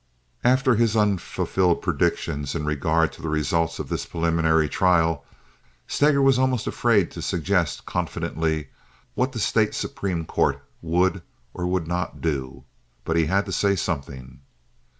[0.43, 5.23] After his unfulfilled predictions in regard to the result of this preliminary trial
[5.87, 8.69] Steger was almost afraid to suggest confidently
[9.13, 11.21] what the State Supreme Court would
[11.53, 12.63] or would not do;
[13.05, 14.39] but he had to say something.